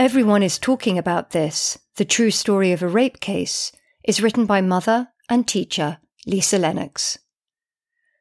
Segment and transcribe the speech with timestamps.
[0.00, 3.70] Everyone is talking about this, the true story of a rape case,
[4.02, 7.18] is written by mother and teacher Lisa Lennox.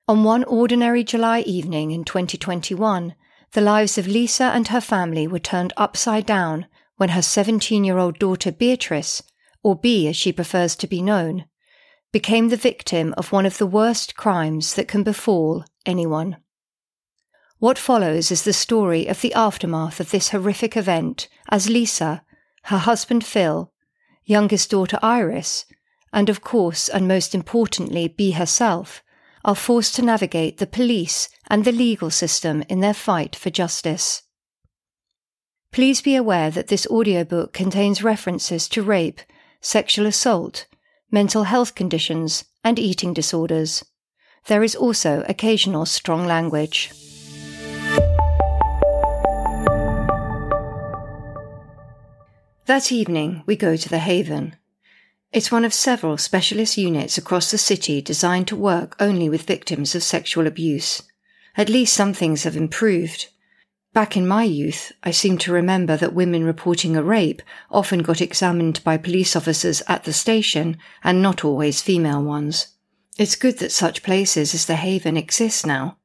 [0.06, 3.16] On one ordinary July evening in 2021,
[3.54, 6.66] the lives of Lisa and her family were turned upside down
[6.98, 9.24] when her 17 year old daughter Beatrice,
[9.64, 11.46] or Bea as she prefers to be known,
[12.12, 16.36] became the victim of one of the worst crimes that can befall anyone.
[17.60, 22.24] What follows is the story of the aftermath of this horrific event as Lisa,
[22.64, 23.74] her husband Phil,
[24.24, 25.66] youngest daughter Iris,
[26.14, 29.04] and of course, and most importantly, Bea herself,
[29.44, 34.24] are forced to navigate the police and the legal system in their fight for justice.
[35.74, 39.20] Please be aware that this audiobook contains references to rape,
[39.60, 40.66] sexual assault,
[41.12, 43.84] mental health conditions, and eating disorders.
[44.48, 46.92] There is also occasional strong language.
[52.70, 54.56] That evening, we go to the Haven.
[55.34, 59.96] It's one of several specialist units across the city designed to work only with victims
[59.96, 61.02] of sexual abuse.
[61.58, 63.30] At least some things have improved.
[63.94, 68.22] Back in my youth, I seem to remember that women reporting a rape often got
[68.22, 72.76] examined by police officers at the station and not always female ones.
[73.18, 75.98] It's good that such places as the Haven exist now,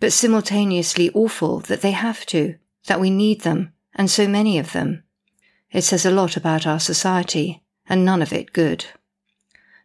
[0.00, 2.56] but simultaneously awful that they have to,
[2.88, 5.04] that we need them, and so many of them.
[5.72, 8.86] It says a lot about our society, and none of it good.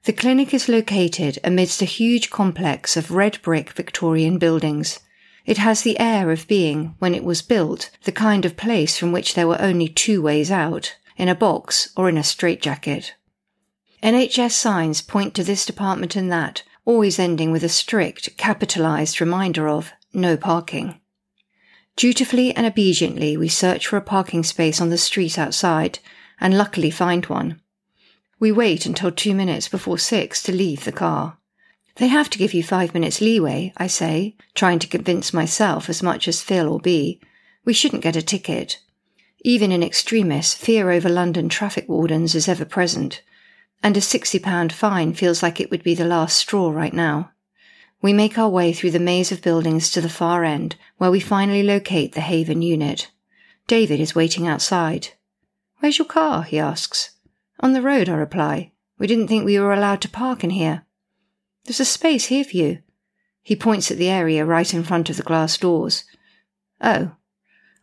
[0.05, 4.99] The clinic is located amidst a huge complex of red brick Victorian buildings.
[5.45, 9.11] It has the air of being, when it was built, the kind of place from
[9.11, 13.15] which there were only two ways out in a box or in a straitjacket.
[14.03, 19.67] NHS signs point to this department and that, always ending with a strict, capitalised reminder
[19.67, 20.99] of no parking.
[21.95, 25.99] Dutifully and obediently, we search for a parking space on the street outside
[26.39, 27.61] and luckily find one.
[28.39, 31.37] We wait until two minutes before six to leave the car.
[31.95, 36.03] They have to give you five minutes leeway, I say, trying to convince myself as
[36.03, 37.21] much as Phil or Bea.
[37.63, 38.79] We shouldn't get a ticket.
[39.45, 43.21] Even in extremis, fear over London traffic wardens is ever present,
[43.81, 47.31] and a £60 fine feels like it would be the last straw right now.
[48.05, 51.19] We make our way through the maze of buildings to the far end, where we
[51.19, 53.09] finally locate the Haven unit.
[53.65, 55.07] David is waiting outside.
[55.79, 56.43] Where's your car?
[56.43, 57.15] he asks.
[57.61, 58.73] On the road, I reply.
[58.99, 60.85] We didn't think we were allowed to park in here.
[61.63, 62.83] There's a space here for you.
[63.41, 66.03] He points at the area right in front of the glass doors.
[66.81, 67.13] Oh.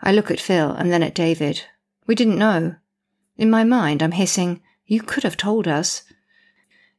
[0.03, 1.65] I look at Phil and then at David.
[2.07, 2.77] We didn't know.
[3.37, 6.05] In my mind, I'm hissing, You could have told us.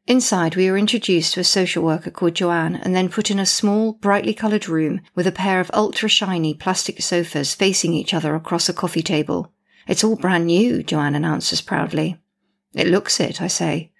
[0.05, 3.45] Inside, we are introduced to a social worker called Joanne and then put in a
[3.45, 8.35] small, brightly coloured room with a pair of ultra shiny plastic sofas facing each other
[8.35, 9.53] across a coffee table.
[9.87, 12.17] It's all brand new, Joanne announces proudly.
[12.73, 13.93] It looks it, I say.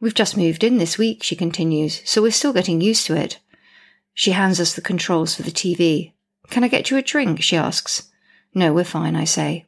[0.00, 3.40] We've just moved in this week, she continues, so we're still getting used to it.
[4.14, 6.12] She hands us the controls for the TV.
[6.48, 7.42] Can I get you a drink?
[7.42, 8.08] she asks.
[8.54, 9.66] No, we're fine, I say.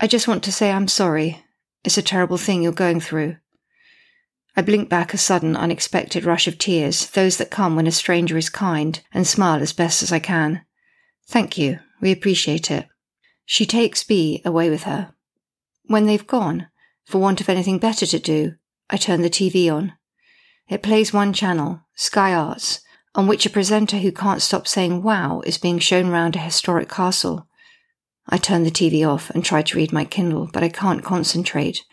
[0.00, 1.44] I just want to say I'm sorry.
[1.84, 3.36] It's a terrible thing you're going through.
[4.56, 8.36] I blink back a sudden, unexpected rush of tears, those that come when a stranger
[8.36, 10.62] is kind, and smile as best as I can.
[11.28, 11.78] Thank you.
[12.00, 12.86] We appreciate it.
[13.44, 15.14] She takes B away with her.
[15.84, 16.68] When they've gone,
[17.04, 18.54] for want of anything better to do,
[18.88, 19.92] I turn the TV on.
[20.68, 22.80] It plays one channel, Sky Arts,
[23.14, 26.88] on which a presenter who can't stop saying wow is being shown round a historic
[26.88, 27.48] castle.
[28.28, 31.84] I turn the TV off and try to read my Kindle, but I can't concentrate.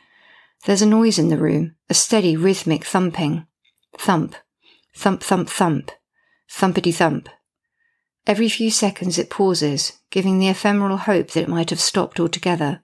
[0.66, 3.45] There's a noise in the room, a steady rhythmic thumping.
[3.97, 4.35] Thump,
[4.95, 5.91] thump, thump, thump,
[6.50, 7.29] thumpity thump.
[8.25, 12.81] Every few seconds it pauses, giving the ephemeral hope that it might have stopped altogether.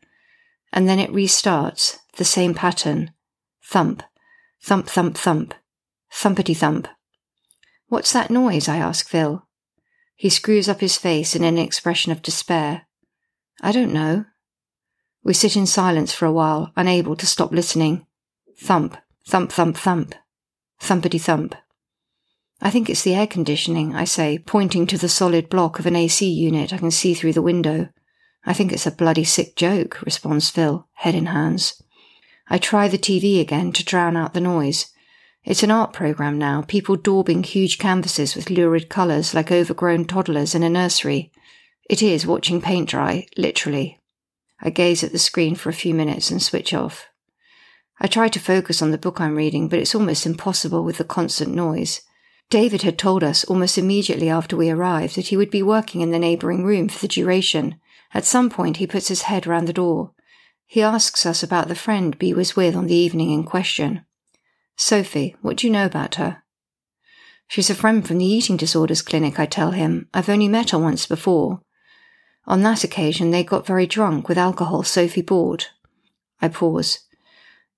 [0.71, 3.11] And then it restarts, the same pattern.
[3.63, 4.03] Thump,
[4.61, 5.53] thump, thump, thump,
[6.11, 6.87] thumpity thump.
[7.87, 8.69] What's that noise?
[8.69, 9.45] I ask Phil.
[10.15, 12.83] He screws up his face in an expression of despair.
[13.61, 14.25] I don't know.
[15.25, 18.05] We sit in silence for a while, unable to stop listening.
[18.59, 20.15] Thump, thump, thump, thump.
[20.81, 21.55] Thumpity thump.
[22.61, 25.95] I think it's the air conditioning, I say, pointing to the solid block of an
[25.95, 27.89] AC unit I can see through the window.
[28.45, 31.81] I think it's a bloody sick joke, responds Phil, head in hands.
[32.49, 34.87] I try the TV again to drown out the noise.
[35.45, 40.53] It's an art program now, people daubing huge canvases with lurid colours like overgrown toddlers
[40.53, 41.31] in a nursery.
[41.89, 43.99] It is watching paint dry, literally.
[44.63, 47.07] I gaze at the screen for a few minutes and switch off.
[47.99, 51.03] I try to focus on the book I'm reading, but it's almost impossible with the
[51.03, 52.01] constant noise.
[52.49, 56.11] David had told us almost immediately after we arrived that he would be working in
[56.11, 57.75] the neighbouring room for the duration.
[58.13, 60.13] At some point, he puts his head round the door.
[60.65, 64.05] He asks us about the friend Bea was with on the evening in question.
[64.77, 66.43] Sophie, what do you know about her?
[67.47, 70.07] She's a friend from the eating disorders clinic, I tell him.
[70.13, 71.61] I've only met her once before.
[72.45, 75.71] On that occasion, they got very drunk with alcohol Sophie bought.
[76.41, 76.99] I pause.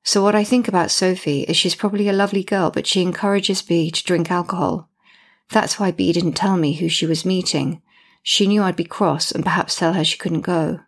[0.03, 3.61] So, what I think about Sophie is she's probably a lovely girl, but she encourages
[3.61, 4.89] Bea to drink alcohol.
[5.49, 7.81] That's why Bea didn't tell me who she was meeting.
[8.23, 10.79] She knew I'd be cross and perhaps tell her she couldn't go.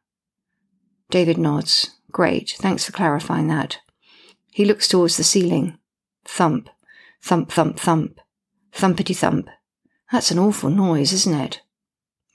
[1.10, 1.92] David nods.
[2.12, 3.80] Great, thanks for clarifying that.
[4.52, 5.78] He looks towards the ceiling.
[6.26, 6.70] Thump,
[7.22, 8.20] thump, thump, thump,
[8.74, 9.50] thumpity thump.
[10.12, 11.62] That's an awful noise, isn't it?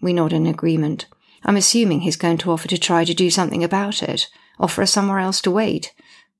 [0.00, 1.06] We nod in agreement.
[1.44, 4.28] I'm assuming he's going to offer to try to do something about it,
[4.58, 5.92] offer us somewhere else to wait.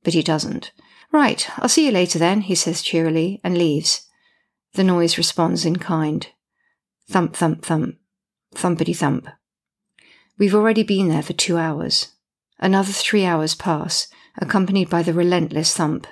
[0.04, 0.72] But he doesn't.
[1.10, 4.08] Right, I'll see you later then, he says cheerily, and leaves.
[4.74, 6.26] The noise responds in kind.
[7.08, 7.96] Thump, thump, thump.
[8.54, 9.28] Thumpity thump.
[10.38, 12.08] We've already been there for two hours.
[12.58, 14.08] Another three hours pass,
[14.38, 16.06] accompanied by the relentless thump.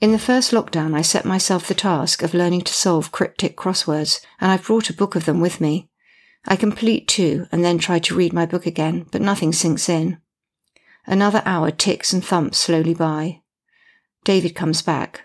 [0.00, 4.20] In the first lockdown, I set myself the task of learning to solve cryptic crosswords,
[4.40, 5.88] and I've brought a book of them with me.
[6.46, 10.18] I complete two and then try to read my book again, but nothing sinks in.
[11.06, 13.42] Another hour ticks and thumps slowly by.
[14.24, 15.22] David comes back.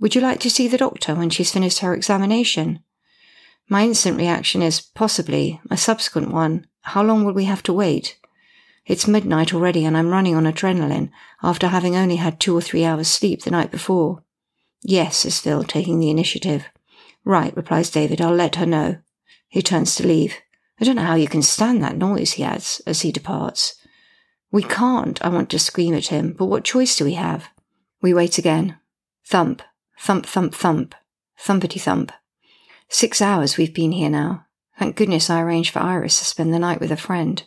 [0.00, 2.80] Would you like to see the doctor when she's finished her examination?
[3.68, 6.66] My instant reaction is possibly, a subsequent one.
[6.82, 8.18] How long will we have to wait?
[8.86, 11.10] It's midnight already and I'm running on adrenaline
[11.42, 14.24] after having only had two or three hours sleep the night before.
[14.82, 16.64] Yes, says Phil, taking the initiative.
[17.24, 18.98] Right, replies David, I'll let her know.
[19.48, 20.34] He turns to leave.
[20.80, 23.74] I don't know how you can stand that noise, he adds, as he departs.
[24.50, 27.48] We can't, I want to scream at him, but what choice do we have?
[28.00, 28.78] We wait again.
[29.26, 29.62] Thump,
[29.98, 30.94] thump, thump, thump,
[31.38, 32.12] thumpity thump.
[32.88, 34.46] Six hours we've been here now.
[34.78, 37.42] Thank goodness I arranged for Iris to spend the night with a friend.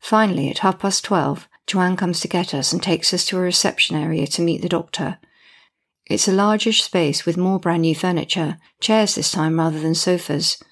[0.00, 3.40] Finally, at half past twelve, Joanne comes to get us and takes us to a
[3.40, 5.18] reception area to meet the doctor.
[6.06, 10.62] It's a largish space with more brand new furniture, chairs this time rather than sofas.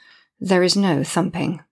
[0.40, 1.62] There is no thumping.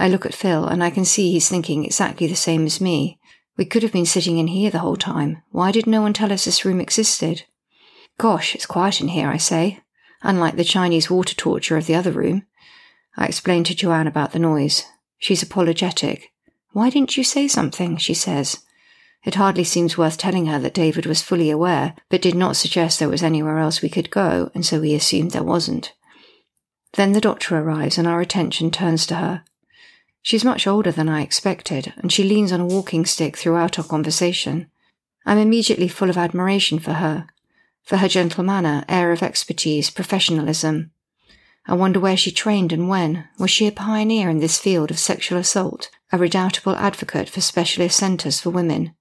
[0.00, 3.20] I look at Phil and I can see he's thinking exactly the same as me.
[3.58, 5.42] We could have been sitting in here the whole time.
[5.50, 7.44] Why did no one tell us this room existed?
[8.16, 9.80] Gosh, it's quiet in here, I say,
[10.22, 12.46] unlike the Chinese water torture of the other room.
[13.18, 14.86] I explain to Joanne about the noise.
[15.18, 16.32] She's apologetic.
[16.72, 17.98] Why didn't you say something?
[17.98, 18.60] she says.
[19.26, 22.98] It hardly seems worth telling her that David was fully aware, but did not suggest
[22.98, 25.92] there was anywhere else we could go, and so we assumed there wasn't.
[26.94, 29.44] Then the doctor arrives, and our attention turns to her.
[30.22, 33.84] She's much older than I expected, and she leans on a walking stick throughout our
[33.84, 34.70] conversation.
[35.24, 37.26] I'm immediately full of admiration for her,
[37.82, 40.92] for her gentle manner, air of expertise, professionalism.
[41.66, 43.28] I wonder where she trained and when.
[43.38, 47.96] Was she a pioneer in this field of sexual assault, a redoubtable advocate for specialist
[47.96, 48.94] centres for women?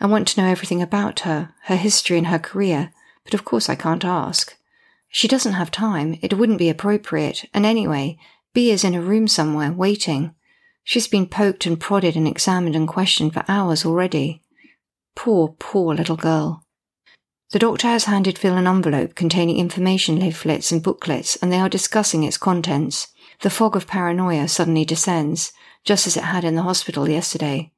[0.00, 2.92] I want to know everything about her, her history and her career,
[3.24, 4.56] but of course I can't ask.
[5.08, 8.18] She doesn't have time, it wouldn't be appropriate, and anyway,
[8.54, 10.34] Bea is in a room somewhere, waiting.
[10.84, 14.42] She's been poked and prodded and examined and questioned for hours already.
[15.14, 16.64] Poor, poor little girl.
[17.50, 21.68] The doctor has handed Phil an envelope containing information leaflets and booklets, and they are
[21.68, 23.08] discussing its contents.
[23.40, 25.52] The fog of paranoia suddenly descends,
[25.84, 27.72] just as it had in the hospital yesterday.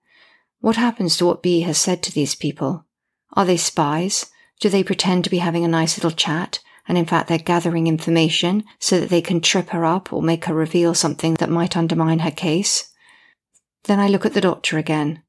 [0.61, 2.85] What happens to what B has said to these people?
[3.35, 4.27] Are they spies?
[4.61, 6.59] Do they pretend to be having a nice little chat,
[6.89, 10.47] and in fact they're gathering information so that they can trip her up or make
[10.47, 12.93] her reveal something that might undermine her case?
[13.85, 15.23] Then I look at the doctor again.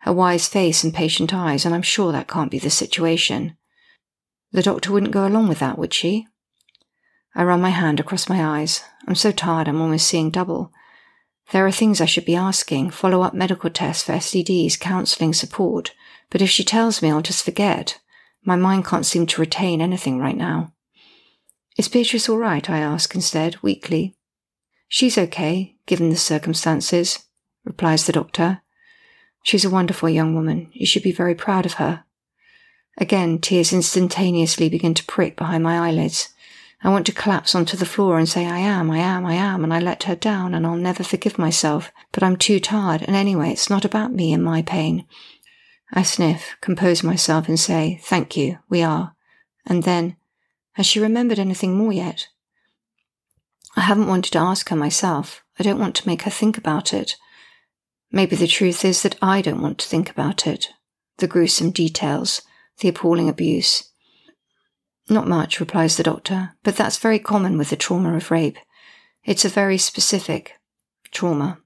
[0.00, 3.56] Her wise face and patient eyes, and I'm sure that can't be the situation.
[4.52, 6.26] The doctor wouldn't go along with that, would she?
[7.34, 8.82] I run my hand across my eyes.
[9.08, 10.72] I'm so tired I'm almost seeing double.
[11.50, 15.92] There are things I should be asking follow up medical tests for STDs, counselling, support.
[16.30, 17.98] But if she tells me, I'll just forget.
[18.44, 20.73] My mind can't seem to retain anything right now.
[21.76, 22.68] Is Beatrice all right?
[22.70, 24.16] I ask instead, weakly.
[24.88, 27.26] She's okay, given the circumstances,
[27.64, 28.62] replies the doctor.
[29.42, 30.70] She's a wonderful young woman.
[30.72, 32.04] You should be very proud of her.
[32.96, 36.28] Again, tears instantaneously begin to prick behind my eyelids.
[36.82, 39.64] I want to collapse onto the floor and say, I am, I am, I am,
[39.64, 43.16] and I let her down and I'll never forgive myself, but I'm too tired, and
[43.16, 45.06] anyway, it's not about me and my pain.
[45.92, 49.14] I sniff, compose myself, and say, Thank you, we are.
[49.66, 50.16] And then,
[50.74, 52.28] has she remembered anything more yet?
[53.76, 55.42] I haven't wanted to ask her myself.
[55.58, 57.16] I don't want to make her think about it.
[58.12, 60.68] Maybe the truth is that I don't want to think about it.
[61.18, 62.42] The gruesome details
[62.78, 63.90] the appalling abuse.
[65.08, 68.58] Not much, replies the doctor, but that's very common with the trauma of rape.
[69.22, 70.54] It's a very specific
[71.10, 71.58] trauma.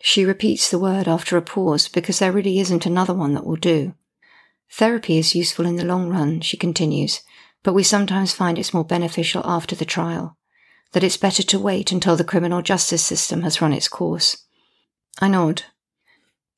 [0.00, 3.56] She repeats the word after a pause because there really isn't another one that will
[3.56, 3.94] do.
[4.70, 7.22] Therapy is useful in the long run, she continues,
[7.62, 10.36] but we sometimes find it's more beneficial after the trial,
[10.92, 14.44] that it's better to wait until the criminal justice system has run its course.
[15.20, 15.64] I nod.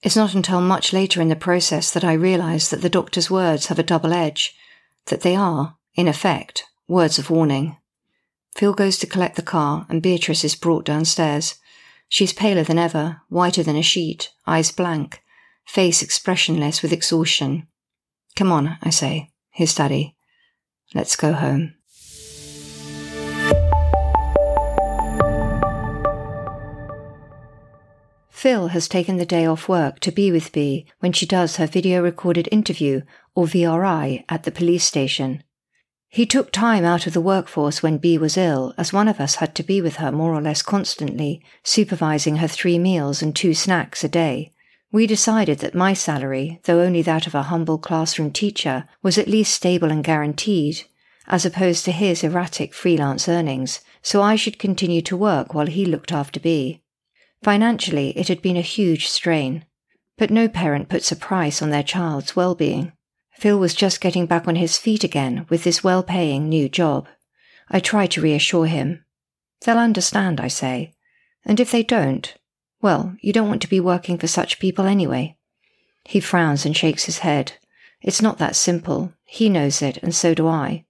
[0.02, 3.66] It's not until much later in the process that I realize that the doctor's words
[3.66, 4.54] have a double edge,
[5.06, 7.76] that they are, in effect, words of warning.
[8.56, 11.56] Phil goes to collect the car, and Beatrice is brought downstairs.
[12.08, 15.22] She's paler than ever, whiter than a sheet, eyes blank,
[15.66, 17.66] face expressionless with exhaustion.
[18.36, 20.13] Come on, I say, his daddy.
[20.94, 21.74] Let's go home.
[28.30, 31.66] Phil has taken the day off work to be with Bea when she does her
[31.66, 33.00] video recorded interview,
[33.34, 35.42] or VRI, at the police station.
[36.10, 39.36] He took time out of the workforce when Bea was ill, as one of us
[39.36, 43.54] had to be with her more or less constantly, supervising her three meals and two
[43.54, 44.52] snacks a day.
[44.94, 49.26] We decided that my salary, though only that of a humble classroom teacher, was at
[49.26, 50.84] least stable and guaranteed,
[51.26, 55.84] as opposed to his erratic freelance earnings, so I should continue to work while he
[55.84, 56.80] looked after Bea.
[57.42, 59.64] Financially, it had been a huge strain,
[60.16, 62.92] but no parent puts a price on their child's well-being.
[63.32, 67.08] Phil was just getting back on his feet again with this well paying new job.
[67.68, 69.04] I try to reassure him.
[69.64, 70.94] They'll understand, I say.
[71.44, 72.32] And if they don't,
[72.84, 75.38] well, you don't want to be working for such people anyway.
[76.04, 77.54] He frowns and shakes his head.
[78.02, 79.14] It's not that simple.
[79.24, 80.84] He knows it, and so do I.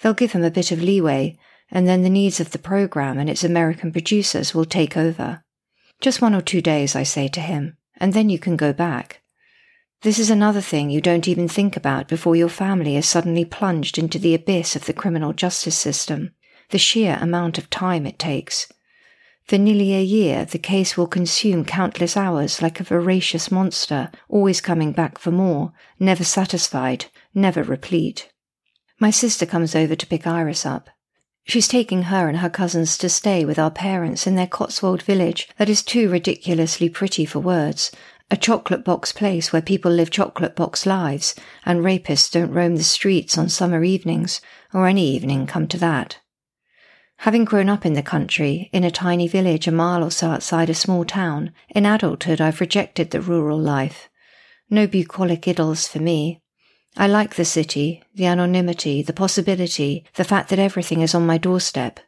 [0.00, 1.36] They'll give him a bit of leeway,
[1.72, 5.42] and then the needs of the program and its American producers will take over.
[6.00, 9.20] Just one or two days, I say to him, and then you can go back.
[10.02, 13.98] This is another thing you don't even think about before your family is suddenly plunged
[13.98, 16.30] into the abyss of the criminal justice system,
[16.70, 18.68] the sheer amount of time it takes.
[19.44, 24.62] For nearly a year, the case will consume countless hours like a voracious monster, always
[24.62, 28.30] coming back for more, never satisfied, never replete.
[28.98, 30.88] My sister comes over to pick Iris up.
[31.46, 35.46] She's taking her and her cousins to stay with our parents in their Cotswold village
[35.58, 37.90] that is too ridiculously pretty for words,
[38.30, 41.34] a chocolate box place where people live chocolate box lives
[41.66, 44.40] and rapists don't roam the streets on summer evenings,
[44.72, 46.18] or any evening come to that.
[47.18, 50.68] Having grown up in the country, in a tiny village a mile or so outside
[50.68, 54.08] a small town, in adulthood I've rejected the rural life.
[54.68, 56.42] No bucolic idyls for me.
[56.96, 61.38] I like the city, the anonymity, the possibility, the fact that everything is on my
[61.38, 62.00] doorstep.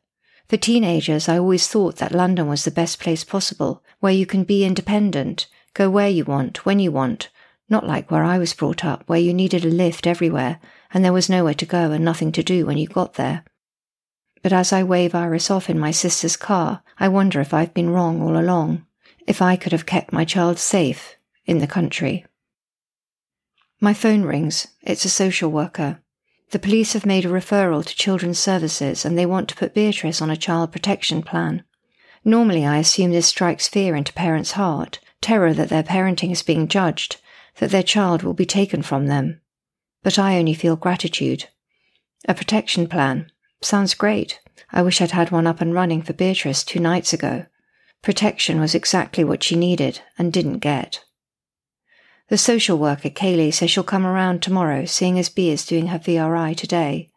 [0.49, 4.45] For teenagers, I always thought that London was the best place possible, where you can
[4.45, 5.47] be independent,
[5.77, 7.29] Go where you want, when you want,
[7.69, 10.59] not like where I was brought up, where you needed a lift everywhere,
[10.91, 13.45] and there was nowhere to go and nothing to do when you got there.
[14.47, 17.91] But as I wave Iris off in my sister's car, I wonder if I've been
[17.91, 18.87] wrong all along,
[19.27, 22.25] if I could have kept my child safe in the country.
[23.81, 24.69] My phone rings.
[24.83, 26.01] It's a social worker.
[26.53, 30.23] The police have made a referral to Children's Services and they want to put Beatrice
[30.23, 31.65] on a child protection plan.
[32.25, 36.69] Normally, I assume this strikes fear into parents' heart, terror that their parenting is being
[36.69, 37.17] judged,
[37.57, 39.41] that their child will be taken from them.
[40.05, 41.47] But I only feel gratitude.
[42.29, 43.33] A protection plan.
[43.63, 44.41] Sounds great.
[44.71, 47.47] I wish I'd had one up and running for Beatrice two nights ago.
[48.03, 51.05] Protection was exactly what she needed and didn't get.
[52.29, 55.99] The social worker, Kaylee, says she'll come around tomorrow, seeing as Bea is doing her
[55.99, 57.11] VRI today.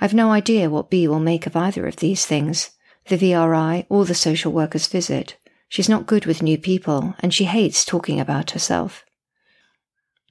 [0.00, 2.70] I've no idea what Bea will make of either of these things
[3.06, 5.36] the VRI or the social worker's visit.
[5.68, 9.04] She's not good with new people, and she hates talking about herself.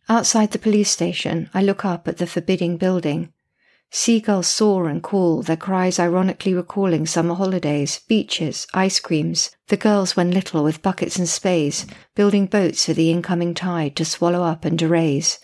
[0.07, 3.33] Outside the police station, I look up at the forbidding building.
[3.89, 10.15] Seagulls soar and call, their cries ironically recalling summer holidays, beaches, ice creams, the girls
[10.15, 14.65] when little with buckets and spades, building boats for the incoming tide to swallow up
[14.65, 15.39] and erase.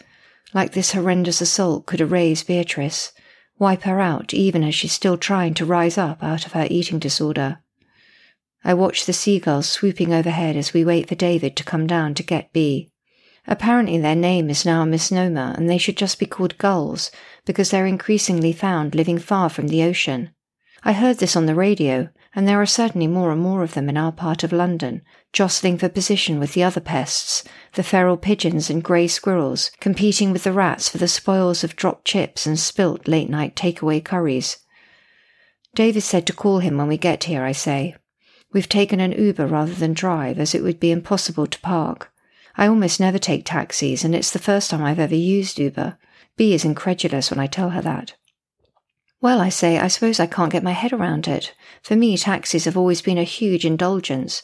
[0.53, 3.13] Like this horrendous assault could erase Beatrice,
[3.57, 6.99] wipe her out even as she's still trying to rise up out of her eating
[6.99, 7.59] disorder.
[8.63, 12.23] I watch the seagulls swooping overhead as we wait for David to come down to
[12.23, 12.92] get Bea.
[13.47, 17.11] Apparently their name is now a misnomer and they should just be called gulls
[17.45, 20.31] because they're increasingly found living far from the ocean.
[20.85, 23.87] I heard this on the radio, and there are certainly more and more of them
[23.87, 28.69] in our part of London, jostling for position with the other pests, the feral pigeons
[28.69, 33.07] and grey squirrels, competing with the rats for the spoils of dropped chips and spilt
[33.07, 34.57] late night takeaway curries.
[35.75, 37.95] David said to call him when we get here, I say.
[38.51, 42.12] We've taken an Uber rather than drive, as it would be impossible to park.
[42.55, 45.97] I almost never take taxis, and it's the first time I've ever used Uber.
[46.37, 48.13] Bea is incredulous when I tell her that.
[49.21, 51.53] Well, I say, I suppose I can't get my head around it.
[51.81, 54.43] For me, taxis have always been a huge indulgence.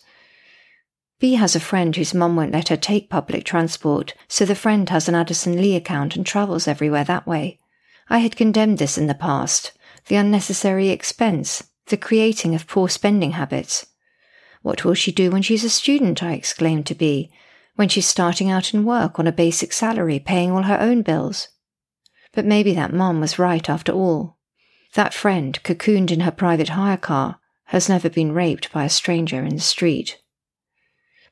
[1.20, 4.90] Bea has a friend whose mum won't let her take public transport, so the friend
[4.90, 7.60] has an Addison Lee account and travels everywhere that way.
[8.10, 9.74] I had condemned this in the past
[10.08, 13.86] the unnecessary expense, the creating of poor spending habits.
[14.62, 16.24] What will she do when she's a student?
[16.24, 17.30] I exclaimed to Bea.
[17.80, 21.48] When she's starting out in work on a basic salary, paying all her own bills.
[22.34, 24.38] But maybe that mum was right after all.
[24.96, 29.46] That friend, cocooned in her private hire car, has never been raped by a stranger
[29.46, 30.18] in the street.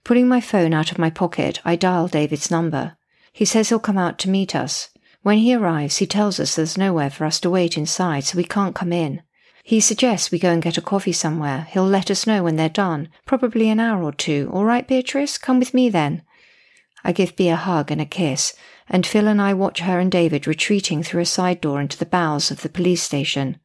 [0.06, 2.96] Pulling my phone out of my pocket, I dial David's number.
[3.34, 4.88] He says he'll come out to meet us.
[5.24, 8.46] When he arrives, he tells us there's nowhere for us to wait inside, so we
[8.46, 9.22] can't come in.
[9.66, 11.68] He suggests we go and get a coffee somewhere.
[11.72, 14.50] He'll let us know when they're done, probably an hour or two.
[14.54, 15.38] All right, Beatrice?
[15.38, 16.24] Come with me then.
[17.08, 18.54] I give Bea a hug and a kiss,
[18.90, 22.06] and Phil and I watch her and David retreating through a side door into the
[22.06, 23.62] bowels of the police station.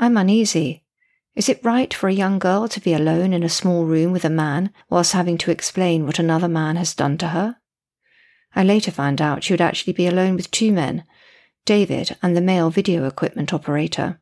[0.00, 0.82] I'm uneasy.
[1.36, 4.24] Is it right for a young girl to be alone in a small room with
[4.24, 7.58] a man whilst having to explain what another man has done to her?
[8.56, 11.04] I later found out she would actually be alone with two men,
[11.64, 14.20] David and the male video equipment operator.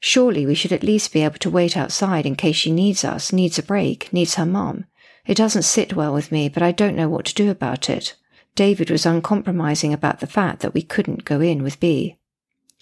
[0.00, 3.32] Surely we should at least be able to wait outside in case she needs us,
[3.32, 4.86] needs a break, needs her mum.
[5.26, 8.14] It doesn't sit well with me, but I don't know what to do about it.
[8.54, 12.18] David was uncompromising about the fact that we couldn't go in with Bea.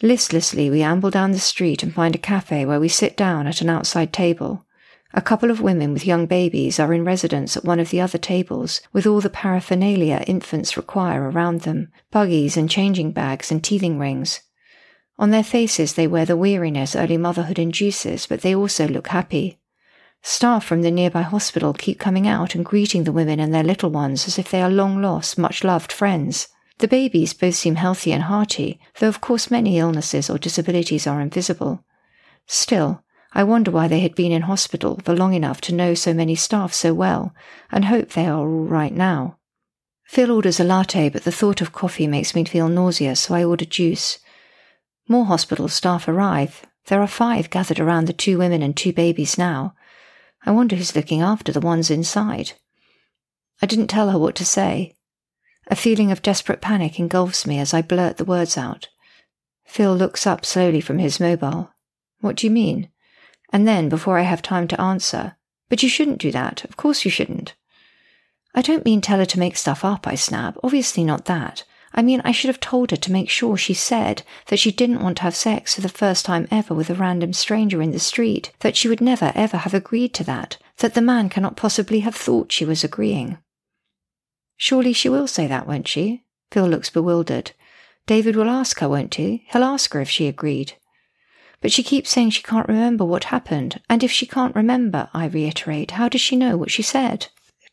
[0.02, 3.60] Listlessly, we amble down the street and find a cafe where we sit down at
[3.60, 4.66] an outside table.
[5.14, 8.18] A couple of women with young babies are in residence at one of the other
[8.18, 13.98] tables, with all the paraphernalia infants require around them buggies and changing bags and teething
[13.98, 14.40] rings.
[15.18, 19.60] On their faces, they wear the weariness early motherhood induces, but they also look happy.
[20.22, 23.90] Staff from the nearby hospital keep coming out and greeting the women and their little
[23.90, 26.48] ones as if they are long lost, much loved friends.
[26.78, 31.20] The babies both seem healthy and hearty, though of course many illnesses or disabilities are
[31.20, 31.84] invisible.
[32.46, 33.02] Still,
[33.34, 36.34] I wonder why they had been in hospital for long enough to know so many
[36.34, 37.34] staff so well,
[37.70, 39.38] and hope they are all right now.
[40.04, 43.44] Phil orders a latte, but the thought of coffee makes me feel nauseous, so I
[43.44, 44.18] order juice.
[45.08, 46.66] More hospital staff arrive.
[46.86, 49.74] There are five gathered around the two women and two babies now.
[50.44, 52.52] I wonder who's looking after the ones inside.
[53.60, 54.96] I didn't tell her what to say.
[55.68, 58.88] A feeling of desperate panic engulfs me as I blurt the words out.
[59.64, 61.70] Phil looks up slowly from his mobile.
[62.20, 62.90] What do you mean?
[63.52, 65.36] And then, before I have time to answer,
[65.68, 66.64] but you shouldn't do that.
[66.64, 67.54] Of course you shouldn't.
[68.54, 70.58] I don't mean tell her to make stuff up, I snap.
[70.62, 71.64] Obviously not that.
[71.94, 75.02] I mean, I should have told her to make sure she said that she didn't
[75.02, 77.98] want to have sex for the first time ever with a random stranger in the
[77.98, 82.00] street, that she would never ever have agreed to that, that the man cannot possibly
[82.00, 83.38] have thought she was agreeing.
[84.56, 86.24] Surely she will say that, won't she?
[86.50, 87.52] Phil looks bewildered.
[88.06, 89.44] David will ask her, won't he?
[89.52, 90.74] He'll ask her if she agreed.
[91.60, 95.26] But she keeps saying she can't remember what happened, and if she can't remember, I
[95.26, 97.28] reiterate, how does she know what she said?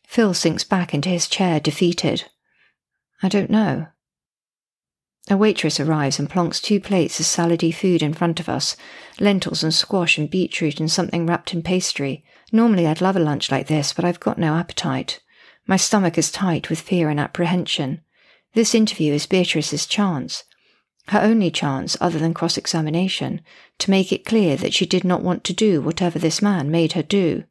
[0.06, 2.24] Phil sinks back into his chair, defeated.
[3.22, 3.88] I don't know.
[5.30, 8.76] A waitress arrives and plonks two plates of salady food in front of us
[9.20, 12.24] lentils and squash and beetroot and something wrapped in pastry.
[12.50, 15.20] Normally I'd love a lunch like this, but I've got no appetite.
[15.68, 18.00] My stomach is tight with fear and apprehension.
[18.54, 20.42] This interview is Beatrice's chance,
[21.08, 23.40] her only chance other than cross examination,
[23.78, 26.94] to make it clear that she did not want to do whatever this man made
[26.94, 27.44] her do.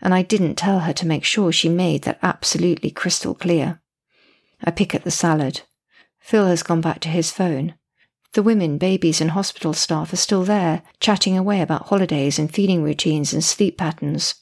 [0.00, 3.82] And I didn't tell her to make sure she made that absolutely crystal clear.
[4.62, 5.62] I pick at the salad.
[6.24, 7.74] Phil has gone back to his phone.
[8.32, 12.82] The women, babies, and hospital staff are still there, chatting away about holidays and feeding
[12.82, 14.34] routines and sleep patterns.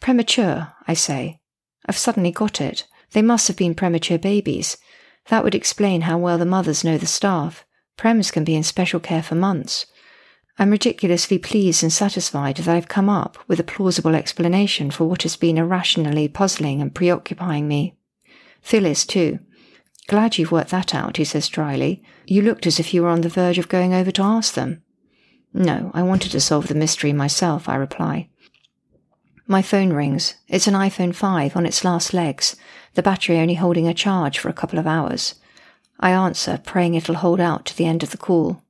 [0.00, 1.38] Premature, I say,
[1.86, 2.88] I've suddenly got it.
[3.12, 4.78] They must have been premature babies.
[5.28, 7.64] That would explain how well the mothers know the staff.
[7.96, 9.86] Prems can be in special care for months.
[10.58, 15.22] I'm ridiculously pleased and satisfied that I've come up with a plausible explanation for what
[15.22, 17.94] has been irrationally puzzling and preoccupying me.
[18.60, 19.38] Phyllis, too.
[20.06, 22.02] Glad you've worked that out, he says dryly.
[22.26, 24.82] You looked as if you were on the verge of going over to ask them.
[25.52, 28.28] No, I wanted to solve the mystery myself, I reply.
[29.48, 30.34] My phone rings.
[30.48, 32.56] It's an iPhone 5 on its last legs,
[32.94, 35.36] the battery only holding a charge for a couple of hours.
[35.98, 38.62] I answer, praying it'll hold out to the end of the call.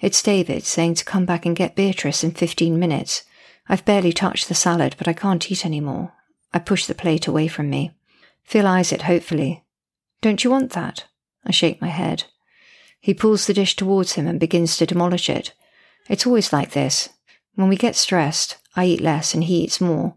[0.00, 3.24] It's David saying to come back and get Beatrice in 15 minutes.
[3.68, 6.12] I've barely touched the salad, but I can't eat any more.
[6.52, 7.92] I push the plate away from me.
[8.44, 9.63] Phil eyes it hopefully.
[10.24, 11.04] Don't you want that?
[11.44, 12.24] I shake my head.
[12.98, 15.52] He pulls the dish towards him and begins to demolish it.
[16.08, 17.10] It's always like this.
[17.56, 20.16] When we get stressed, I eat less and he eats more,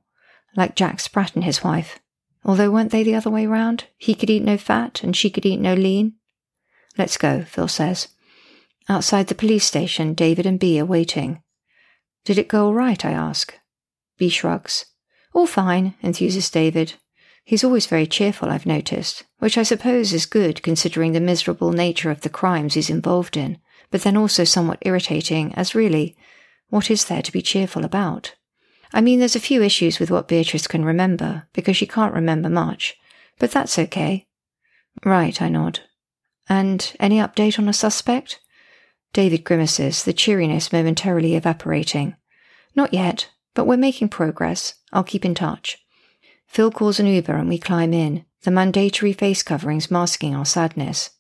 [0.56, 2.00] like Jack Sprat and his wife.
[2.46, 3.88] Although weren't they the other way round?
[3.98, 6.14] He could eat no fat and she could eat no lean.
[6.98, 8.08] Let's go, Phil says.
[8.88, 11.44] Outside the police station, David and Bea are waiting.
[12.24, 13.04] Did it go all right?
[13.04, 13.54] I ask.
[14.18, 14.86] Bea shrugs.
[15.34, 16.94] All fine, enthuses David.
[17.48, 22.12] He's always very cheerful, I've noticed, which I suppose is good considering the miserable nature
[22.12, 23.58] of the crimes he's involved in,
[23.90, 26.18] but then also somewhat irritating, as really,
[26.68, 28.36] what is there to be cheerful about?
[28.92, 32.50] I mean, there's a few issues with what Beatrice can remember, because she can't remember
[32.50, 32.98] much,
[33.40, 34.28] but that's okay.
[35.06, 35.80] Right, I nod.
[36.50, 38.42] And any update on a suspect?
[39.14, 42.18] David grimaces, the cheeriness momentarily evaporating.
[42.76, 44.74] Not yet, but we're making progress.
[44.92, 45.78] I'll keep in touch.
[46.48, 51.12] Phil calls an Uber and we climb in, the mandatory face coverings masking our sadness.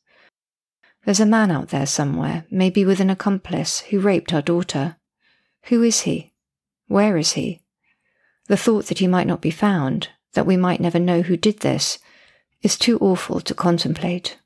[1.06, 4.98] There's a man out there somewhere, maybe with an accomplice, who raped our daughter.
[5.66, 6.34] Who is he?
[6.88, 7.62] Where is he?
[8.48, 11.60] The thought that he might not be found, that we might never know who did
[11.60, 12.00] this,
[12.62, 14.38] is too awful to contemplate.